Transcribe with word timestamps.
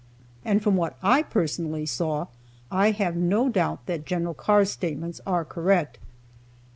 And 0.43 0.63
from 0.63 0.75
what 0.77 0.97
I 1.03 1.21
personally 1.21 1.85
saw, 1.85 2.25
I 2.71 2.89
have 2.89 3.15
no 3.15 3.49
doubt 3.49 3.85
that 3.85 4.03
Gen. 4.03 4.33
Carr's 4.33 4.71
statements 4.71 5.21
are 5.27 5.45
correct. 5.45 5.99